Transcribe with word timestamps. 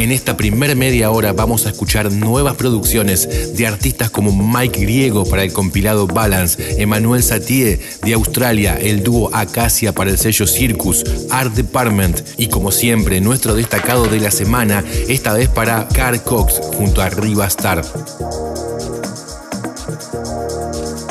En 0.00 0.12
esta 0.12 0.34
primera 0.34 0.74
media 0.74 1.10
hora 1.10 1.34
vamos 1.34 1.66
a 1.66 1.68
escuchar 1.68 2.10
nuevas 2.10 2.56
producciones 2.56 3.54
de 3.54 3.66
artistas 3.66 4.08
como 4.08 4.32
Mike 4.32 4.80
Griego 4.80 5.26
para 5.26 5.42
el 5.42 5.52
compilado 5.52 6.06
Balance, 6.06 6.80
Emmanuel 6.80 7.22
Satie 7.22 7.78
de 8.02 8.14
Australia, 8.14 8.78
el 8.80 9.02
dúo 9.02 9.28
Acacia 9.34 9.92
para 9.92 10.08
el 10.08 10.16
sello 10.16 10.46
Circus, 10.46 11.04
Art 11.28 11.52
Department 11.52 12.22
y 12.38 12.48
como 12.48 12.72
siempre 12.72 13.20
nuestro 13.20 13.54
destacado 13.54 14.06
de 14.06 14.20
la 14.20 14.30
semana, 14.30 14.82
esta 15.06 15.34
vez 15.34 15.50
para 15.50 15.86
Car 15.88 16.24
Cox 16.24 16.60
junto 16.74 17.02
a 17.02 17.10
Riva 17.10 17.46
Star. 17.46 17.82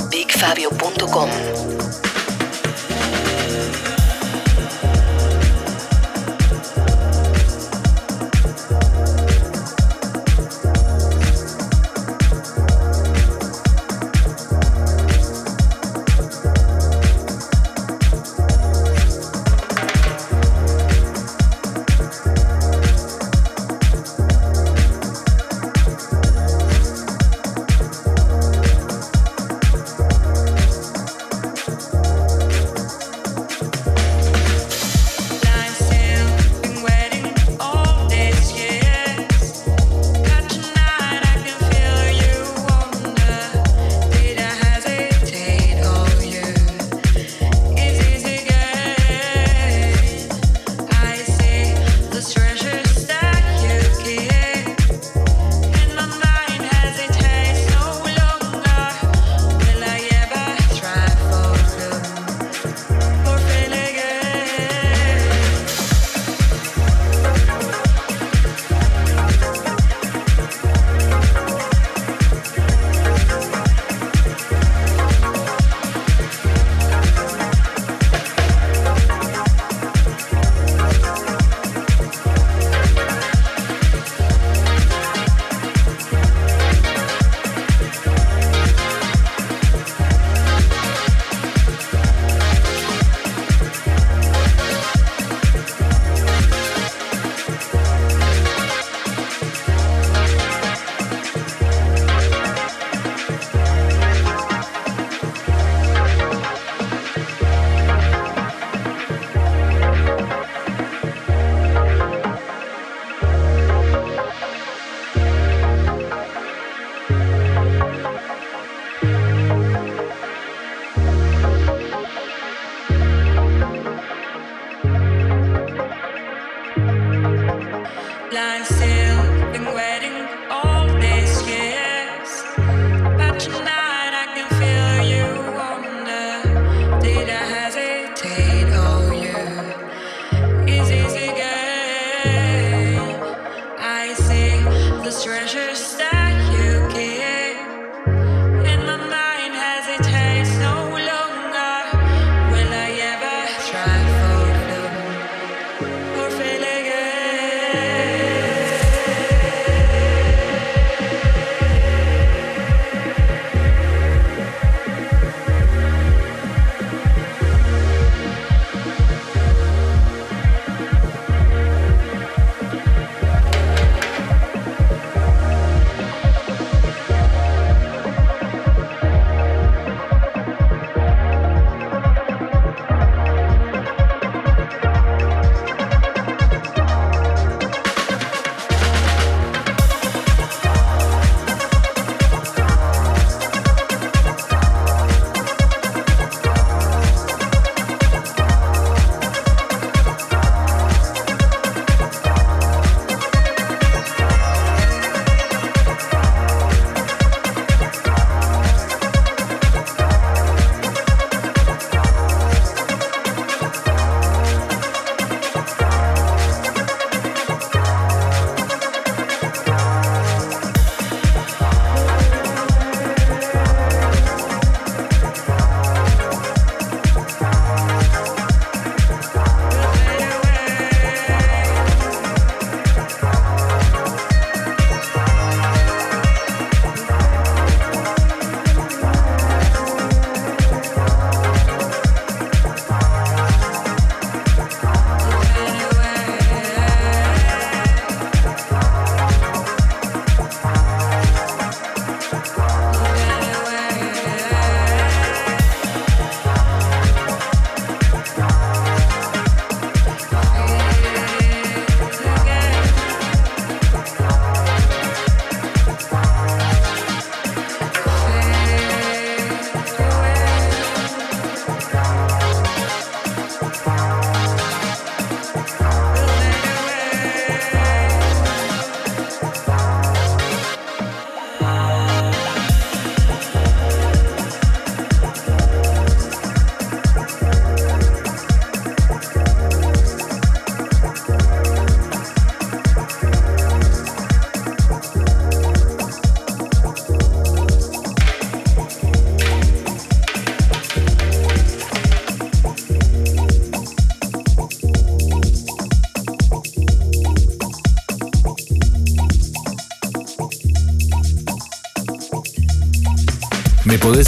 BigFabio.com 0.09 1.78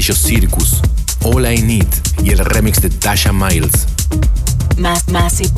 Sello 0.00 0.14
Circus. 0.14 0.82
All 1.24 1.50
I 1.50 1.62
Need 1.62 1.86
y 2.22 2.30
el 2.30 2.38
remix 2.38 2.82
de 2.82 2.90
Tasha 2.90 3.32
Miles. 3.32 3.86
massive 4.76 5.06
Tracks. 5.08 5.55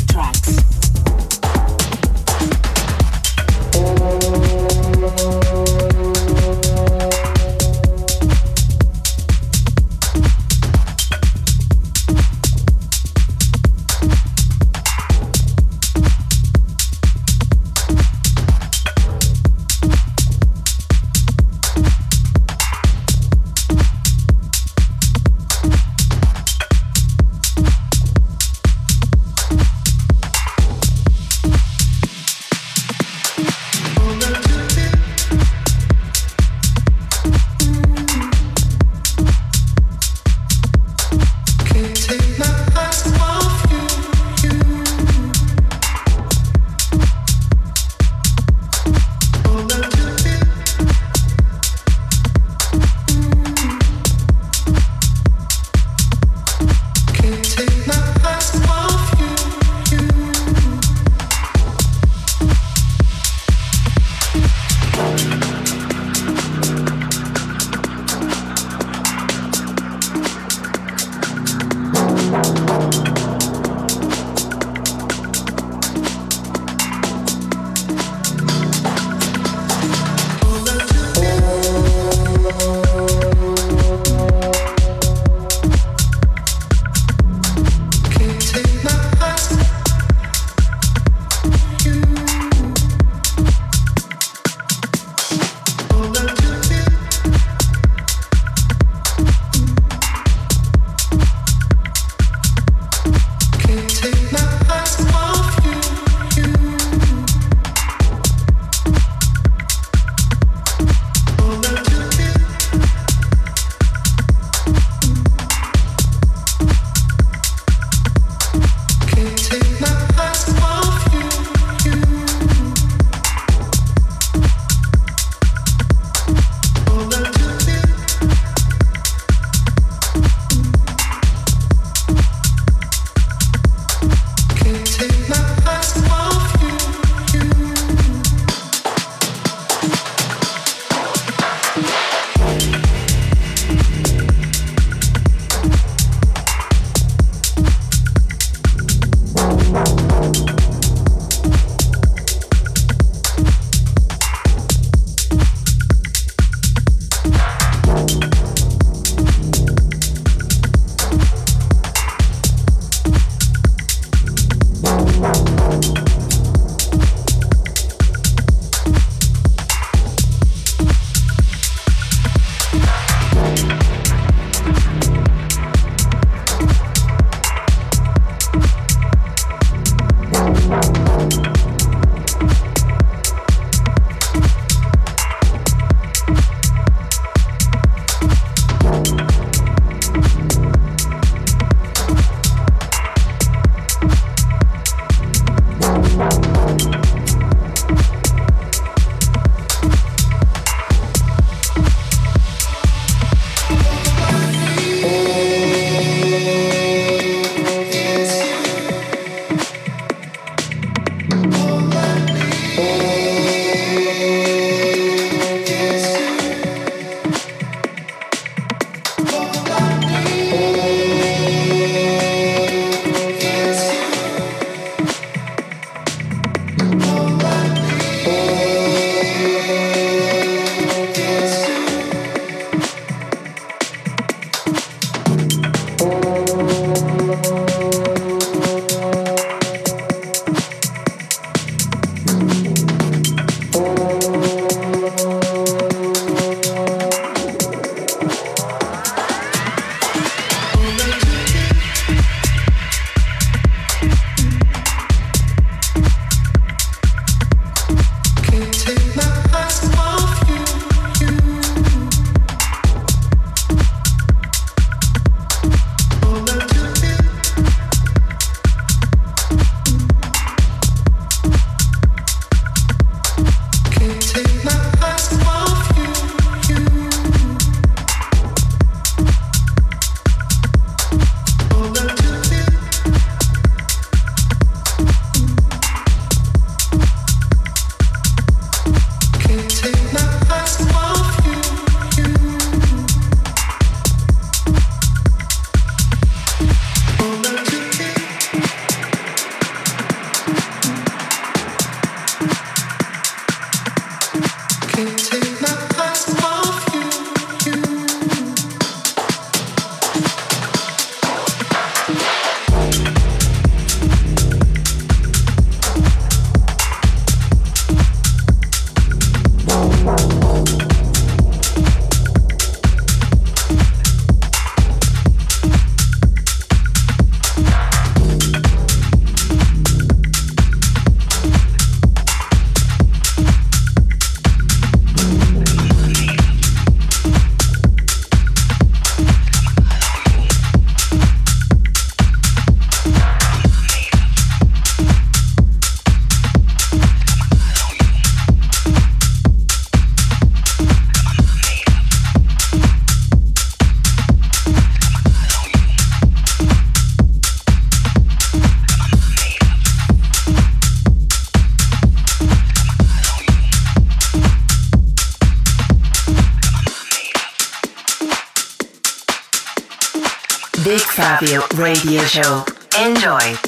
Radio 371.18 371.62
Radio 371.74 372.22
Show. 372.22 372.64
Enjoy. 372.96 373.67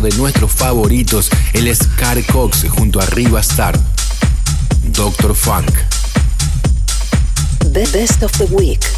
De 0.00 0.10
nuestros 0.16 0.50
favoritos, 0.50 1.30
el 1.52 1.74
Scar 1.74 2.24
Cox 2.26 2.66
junto 2.68 3.00
a 3.00 3.06
Riva 3.06 3.40
Star. 3.40 3.78
Doctor 4.82 5.34
Funk. 5.34 5.70
The 7.72 7.86
best 7.92 8.22
of 8.22 8.32
the 8.38 8.46
week. 8.46 8.93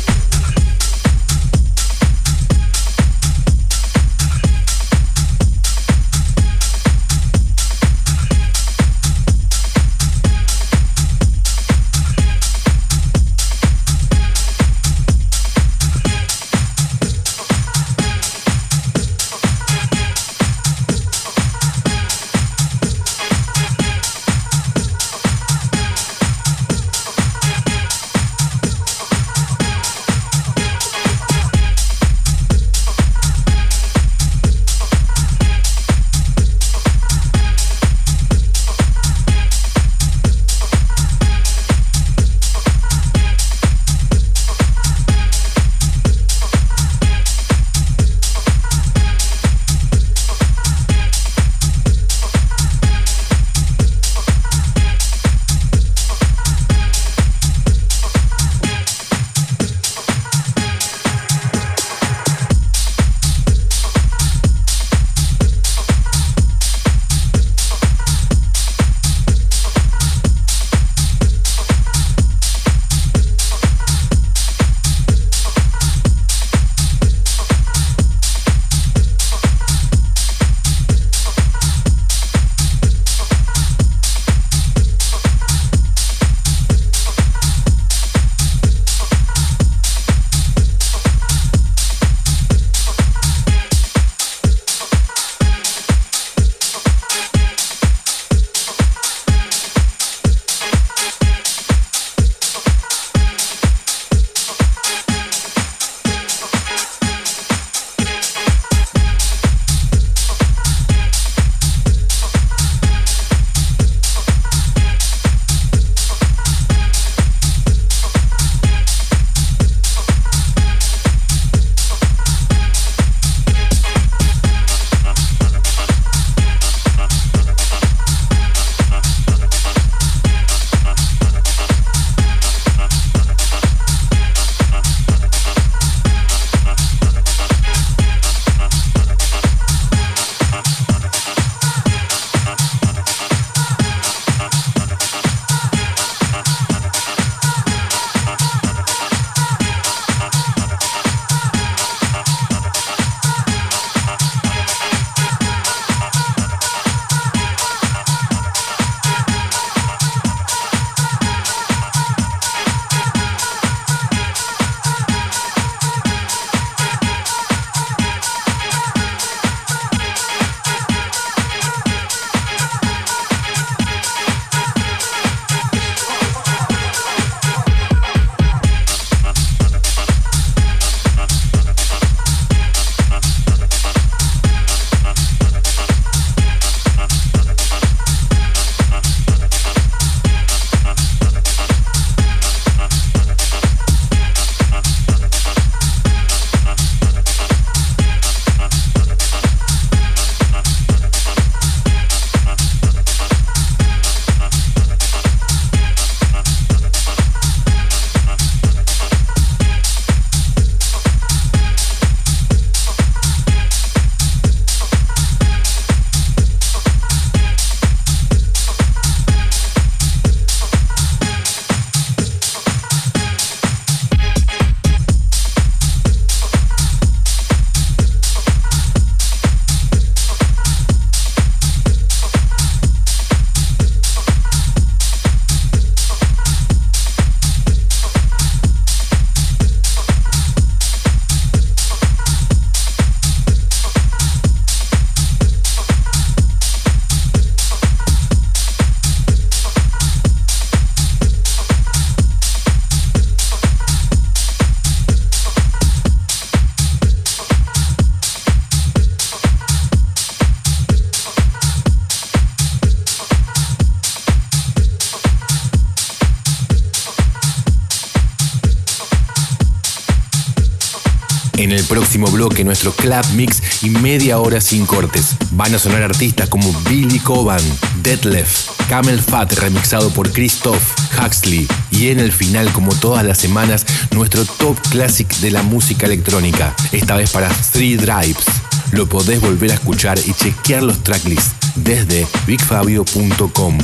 Bloque, 272.25 272.65
nuestro 272.65 272.93
club 272.93 273.25
mix 273.35 273.85
y 273.85 273.91
media 273.91 274.39
hora 274.39 274.61
sin 274.61 274.87
cortes. 274.87 275.37
Van 275.53 275.75
a 275.75 275.79
sonar 275.79 276.03
artistas 276.03 276.49
como 276.49 276.73
Billy 276.89 277.19
Coban, 277.19 277.61
Detlef, 278.03 278.71
Camel 278.89 279.21
Fat 279.21 279.53
remixado 279.53 280.11
por 280.11 280.33
Christoph 280.33 280.83
Huxley 281.19 281.69
y 281.91 282.09
en 282.09 282.19
el 282.19 282.33
final, 282.33 282.73
como 282.73 282.95
todas 282.95 283.25
las 283.25 283.39
semanas, 283.39 283.85
nuestro 284.13 284.45
top 284.45 284.79
classic 284.91 285.29
de 285.37 285.51
la 285.51 285.63
música 285.63 286.07
electrónica, 286.07 286.75
esta 286.93 287.17
vez 287.17 287.31
para 287.31 287.49
Three 287.73 287.97
Drives. 287.97 288.47
Lo 288.93 289.07
podés 289.07 289.41
volver 289.41 289.73
a 289.73 289.75
escuchar 289.75 290.19
y 290.19 290.33
chequear 290.33 290.83
los 290.83 291.05
tracklists 291.05 291.55
desde 291.75 292.27
bigfabio.com. 292.47 293.79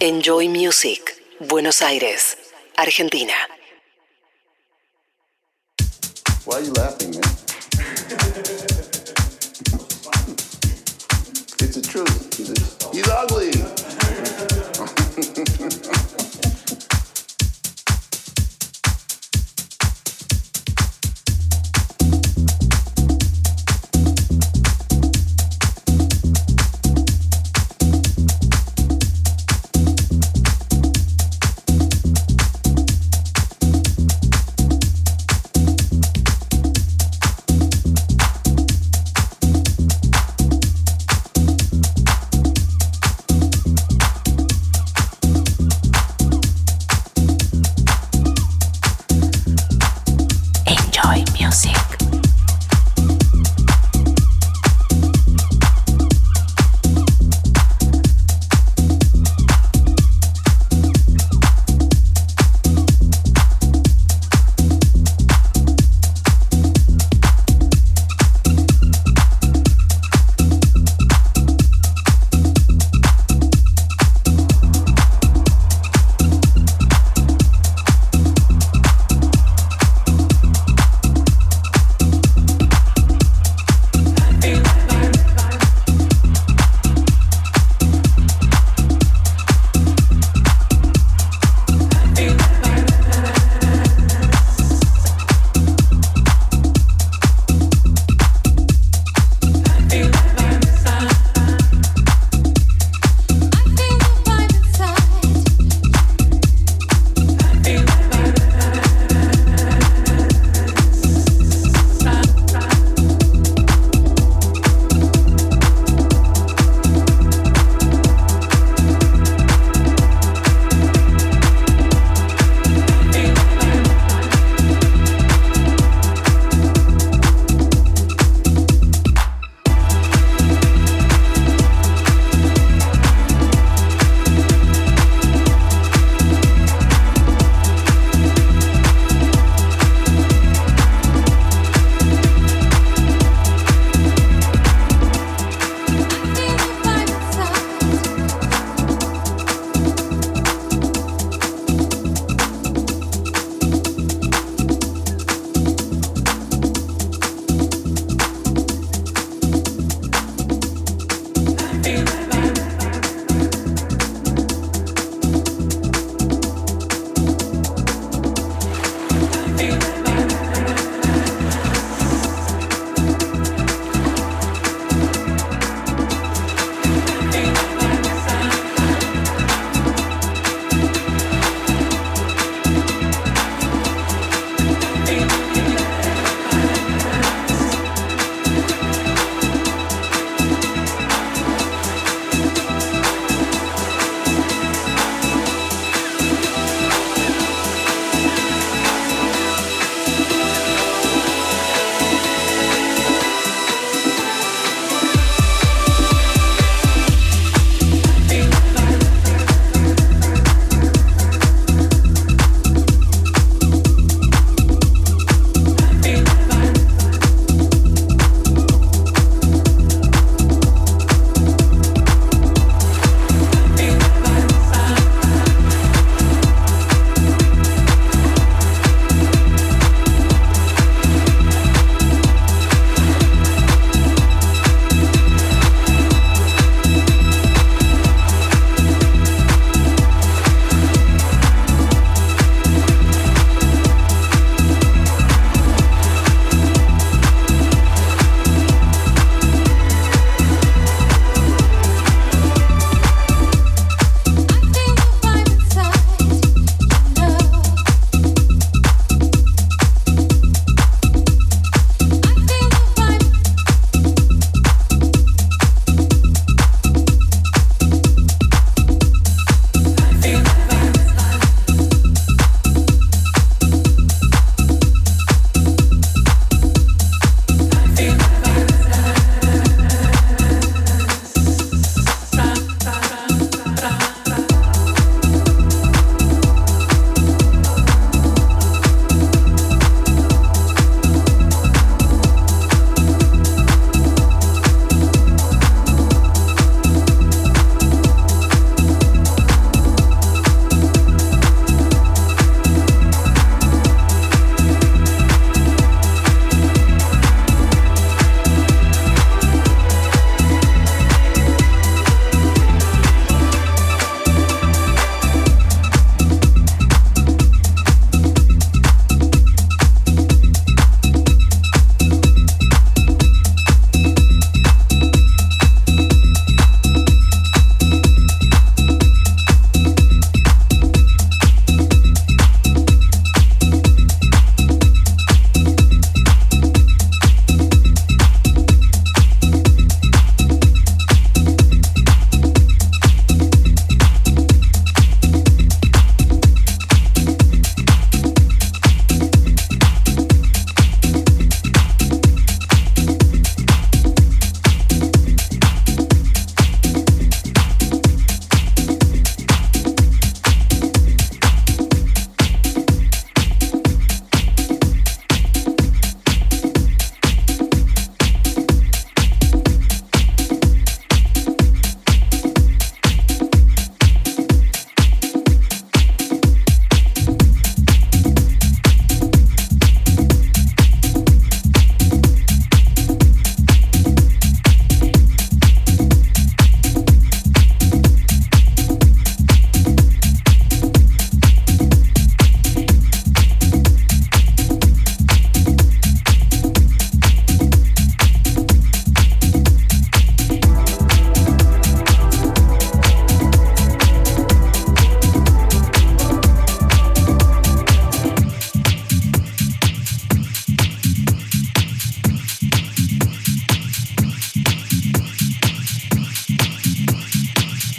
Enjoy 0.00 0.48
Music, 0.48 1.00
Buenos 1.40 1.82
Aires, 1.82 2.36
Argentina. 2.76 3.34
Why 6.48 6.60
are 6.60 6.62
you 6.62 6.72
laughing, 6.72 7.10
man? 7.10 7.20
it's 11.60 11.74
the 11.76 11.82
truth. 11.86 12.36
He's, 12.38 12.48
he's 12.90 13.08
ugly. 13.10 13.77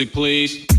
Music, 0.00 0.14
please. 0.14 0.69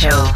Show. 0.00 0.29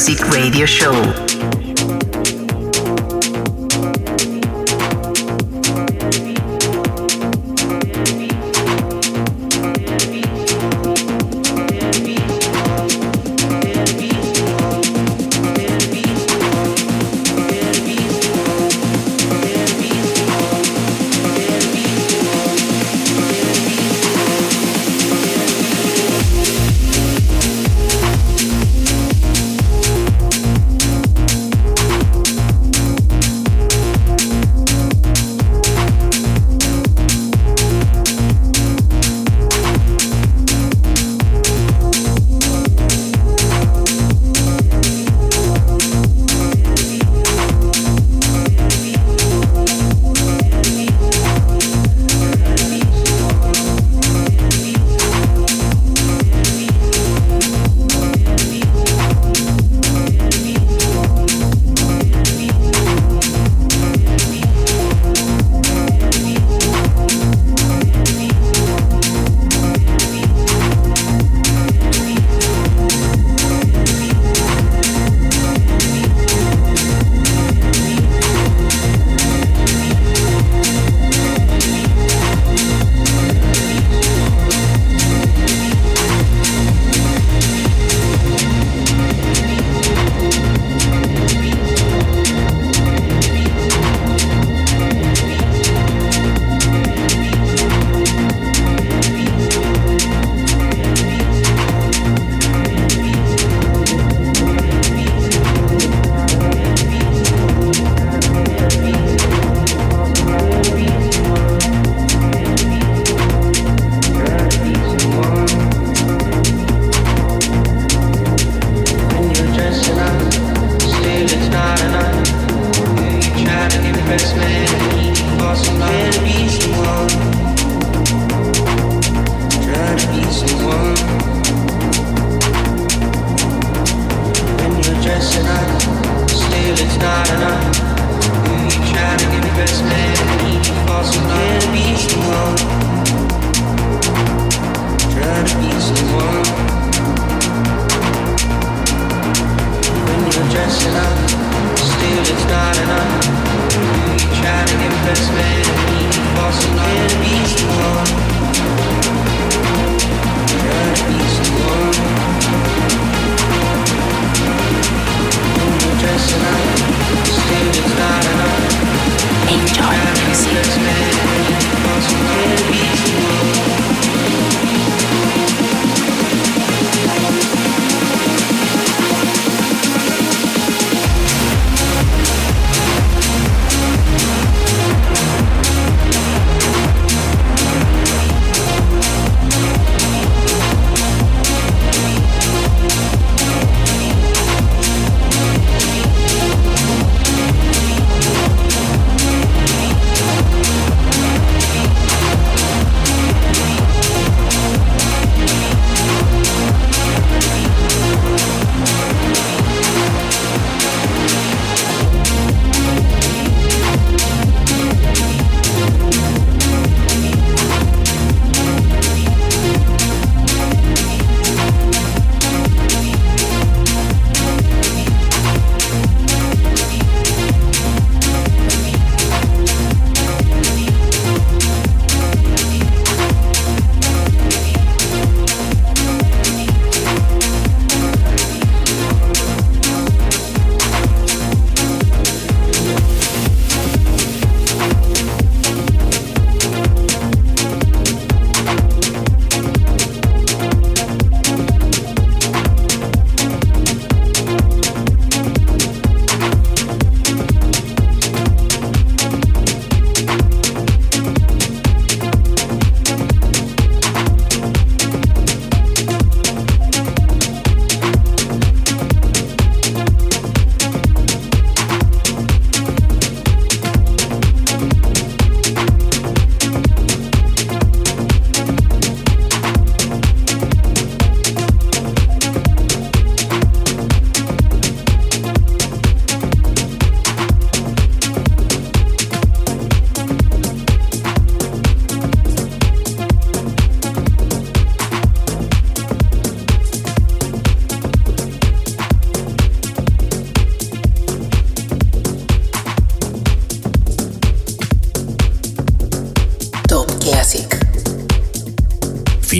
Music 0.00 0.30
Radio 0.32 0.64
Show. 0.64 1.19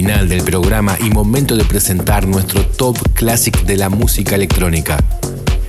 Final 0.01 0.31
del 0.31 0.43
programa 0.43 0.97
y 0.99 1.11
momento 1.11 1.55
de 1.57 1.65
presentar 1.67 2.27
nuestro 2.27 2.65
top 2.65 2.97
classic 3.13 3.65
de 3.65 3.77
la 3.77 3.91
música 3.91 4.35
electrónica. 4.35 4.97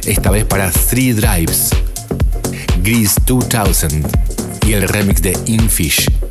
Esta 0.05 0.31
vez 0.31 0.45
para 0.45 0.71
Three 0.71 1.11
Drives, 1.11 1.71
Grease 2.81 3.19
2000 3.25 4.05
y 4.65 4.71
el 4.71 4.87
remix 4.87 5.21
de 5.21 5.37
Infish. 5.47 6.30